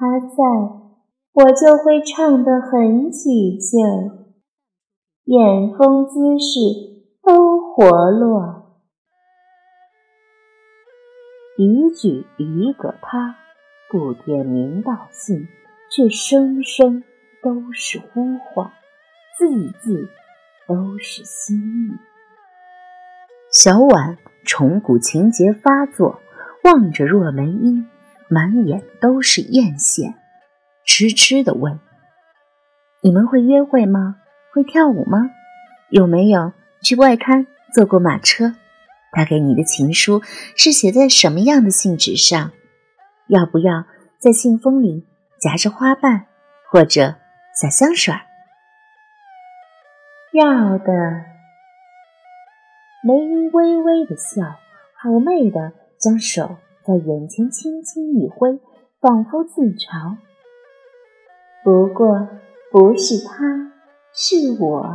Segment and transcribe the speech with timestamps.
[0.00, 0.34] 他在，
[1.34, 4.24] 我就会唱得很起劲儿，
[5.24, 6.58] 眼风姿势
[7.22, 8.78] 都活络。
[11.58, 13.36] 一句一个他，
[13.90, 15.46] 不点名道姓，
[15.90, 17.04] 却声声
[17.42, 18.70] 都是呼唤，
[19.36, 20.08] 字字
[20.66, 21.92] 都是心意。
[23.52, 26.20] 小婉重古情节发作，
[26.64, 27.86] 望着若梅英，
[28.30, 30.14] 满眼都是艳羡，
[30.86, 31.80] 痴痴地问
[33.02, 34.16] ：“你们会约会吗？
[34.54, 35.32] 会跳舞吗？
[35.90, 38.54] 有没有去外滩坐过马车？
[39.10, 40.22] 他给你的情书
[40.56, 42.52] 是写在什么样的信纸上？
[43.26, 43.84] 要不要
[44.20, 45.04] 在信封里
[45.40, 46.26] 夹着花瓣
[46.70, 47.16] 或者
[47.60, 48.14] 小香水？”
[50.32, 51.24] 要的。
[53.02, 54.42] 梅英微微的笑，
[55.02, 58.58] 妩媚的将手在眼前轻轻一挥，
[59.00, 60.16] 仿佛自嘲。
[61.64, 62.28] 不过
[62.72, 63.72] 不是他，
[64.12, 64.86] 是我。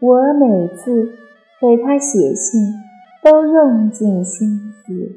[0.00, 1.12] 我每次
[1.60, 2.60] 给他写信，
[3.22, 5.16] 都用尽心思。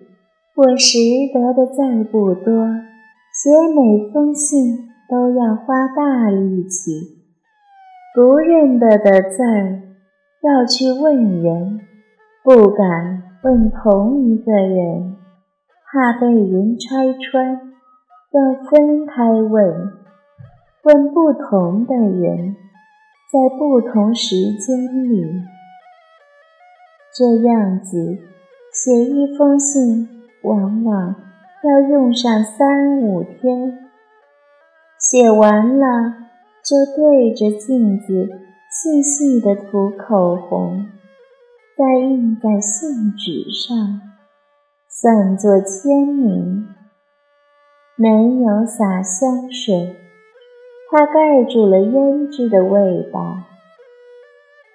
[0.55, 0.97] 我识
[1.33, 2.67] 得的字不多，
[3.33, 6.91] 写每封信都要花大力气。
[8.15, 9.37] 不认得的字。
[10.43, 11.81] 要去问人，
[12.43, 15.15] 不敢问同一个人，
[15.91, 17.53] 怕被人拆穿，
[18.31, 19.91] 要分开问，
[20.83, 22.55] 问不同的人，
[23.29, 25.25] 在不同时间里。
[27.13, 28.19] 这样子
[28.71, 30.07] 写一封信，
[30.43, 31.15] 往往
[31.63, 33.77] 要用上三五天。
[34.97, 36.13] 写完了，
[36.63, 38.29] 就对着镜子。
[38.71, 40.85] 细细的涂口红，
[41.77, 43.99] 再印在信纸上，
[45.01, 46.67] 散作签名。
[47.95, 49.95] 没有洒香水，
[50.91, 53.19] 它盖住了胭脂的味道。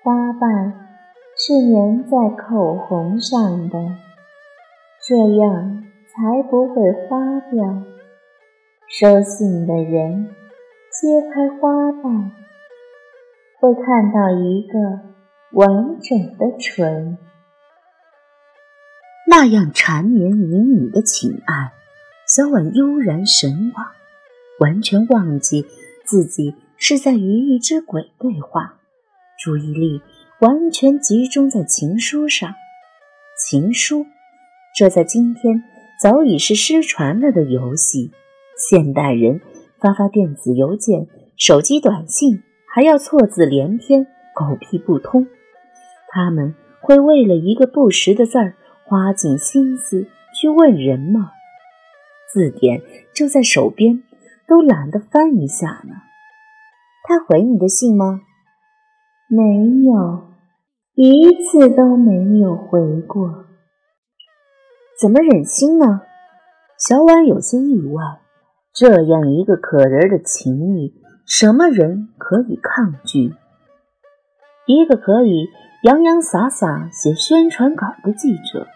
[0.03, 0.72] 花瓣
[1.37, 3.78] 是粘在口红上的，
[5.06, 7.84] 这样才不会花掉。
[8.88, 10.31] 收信的人
[10.91, 12.32] 揭开花瓣。
[13.60, 14.78] 会看到一个
[15.53, 17.16] 完整的唇，
[19.28, 21.72] 那样缠绵旖旎的情爱，
[22.26, 23.87] 小婉悠然神往，
[24.60, 25.66] 完全忘记
[26.04, 28.76] 自己是在与一只鬼对话，
[29.42, 30.00] 注意力
[30.41, 32.54] 完全集中在情书上。
[33.38, 34.06] 情书，
[34.76, 35.62] 这在今天
[36.00, 38.12] 早已是失传了的游戏。
[38.56, 39.41] 现代人
[39.81, 42.43] 发发电子邮件、手机短信。
[42.69, 45.26] 还要错字连篇，狗屁不通。
[46.10, 48.54] 他们会为了一个不识的字儿
[48.89, 51.33] 花尽心思去问人吗？
[52.33, 52.83] 字典
[53.15, 54.03] 就在手边，
[54.47, 55.95] 都懒得翻一下呢。
[57.05, 58.21] 他回你的信吗？
[59.29, 59.43] 没
[59.85, 60.29] 有，
[60.95, 63.45] 一次都没有回过。
[65.01, 66.03] 怎么忍心呢？
[66.79, 68.03] 小婉有些意外，
[68.73, 70.95] 这样一个可人的情谊。
[71.27, 73.35] 什么人可以抗拒？
[74.67, 75.49] 一个可以
[75.83, 78.67] 洋洋洒洒写宣传稿的记者，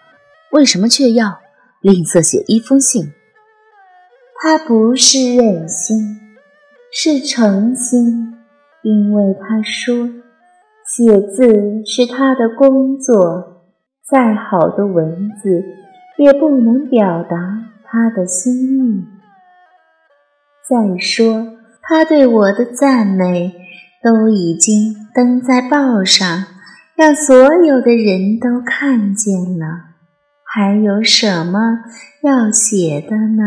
[0.52, 1.40] 为什么却要
[1.80, 3.12] 吝啬写一封信？
[4.42, 6.18] 他不是任性，
[6.92, 8.34] 是诚心，
[8.82, 10.08] 因为他说，
[10.86, 13.64] 写字是他的工作，
[14.08, 15.62] 再好的文字
[16.18, 19.04] 也不能表达他的心意。
[20.68, 21.56] 再说。
[21.82, 23.52] 他对我的赞美
[24.04, 26.44] 都已经登在报上，
[26.94, 29.89] 让所有的人都看见了，
[30.52, 31.60] 还有什么
[32.24, 33.44] 要写的呢？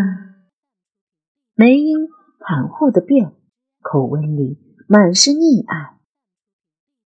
[1.54, 2.08] 梅英
[2.40, 3.34] 袒护的变，
[3.82, 6.00] 口吻里满是溺爱。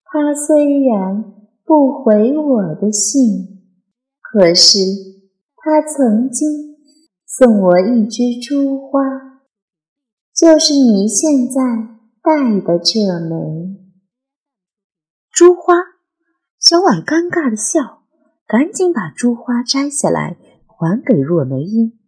[0.03, 1.23] 他虽然
[1.63, 3.71] 不回我的信，
[4.19, 4.79] 可是
[5.55, 6.75] 他曾经
[7.25, 8.99] 送我一支珠花。
[10.35, 11.61] 就是你现在
[12.21, 13.79] 戴的这枚
[15.31, 15.73] 珠花，
[16.59, 18.04] 小婉尴尬的笑，
[18.47, 20.37] 赶紧把珠花摘下来
[20.67, 21.99] 还给若梅英。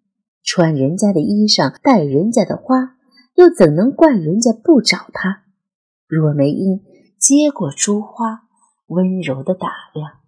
[0.43, 2.95] 穿人家的衣裳，戴人家的花，
[3.35, 5.43] 又怎能怪人家不找她？
[6.07, 6.81] 若梅英
[7.19, 8.43] 接过珠花，
[8.87, 10.19] 温柔的打量，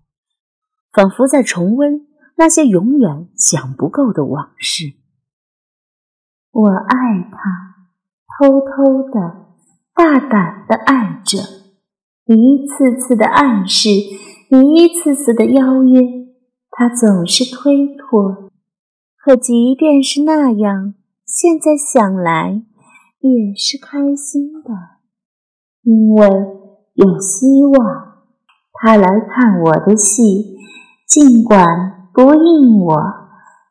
[0.91, 4.93] 仿佛在重温那些永远想不够的往事。
[6.51, 7.69] 我爱他。
[8.39, 9.47] 偷偷的、
[9.93, 11.39] 大胆的爱着，
[12.23, 13.89] 一次次的暗示，
[14.57, 16.01] 一次次的邀约，
[16.71, 18.49] 他总是推脱。
[19.23, 22.63] 可即便是那样，现在想来
[23.19, 24.71] 也是开心的，
[25.83, 26.27] 因为
[26.95, 28.09] 有希望。
[28.81, 30.55] 他来看我的戏，
[31.05, 32.95] 尽管不应我，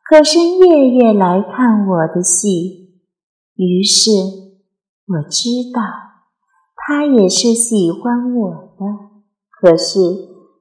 [0.07, 3.01] 可是夜夜来看我的戏。
[3.55, 4.11] 于是
[5.07, 5.81] 我知道，
[6.75, 9.09] 他也是喜欢我的。
[9.59, 9.99] 可是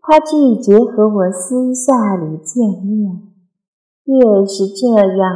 [0.09, 3.29] 他拒绝和我私下里见面。
[4.05, 5.35] 越是这样，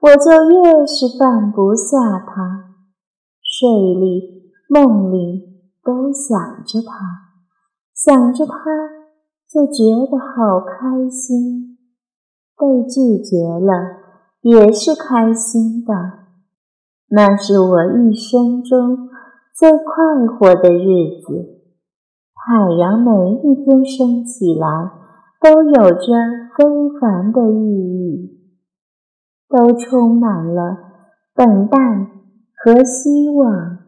[0.00, 2.72] 我就越是放不下他，
[3.42, 6.34] 睡里梦里都想
[6.64, 6.96] 着他。
[7.92, 8.54] 想着他，
[9.46, 11.76] 就觉得好开心。
[12.56, 13.98] 被拒绝了，
[14.40, 15.92] 也是开心的。
[17.10, 19.10] 那是我一生中
[19.54, 21.55] 最快活的日子。
[22.48, 23.10] 海洋每
[23.42, 24.68] 一天升起来，
[25.40, 26.06] 都有着
[26.56, 26.64] 非
[27.00, 28.38] 凡的意义，
[29.48, 30.76] 都充满了
[31.34, 31.76] 等待
[32.54, 33.78] 和希望。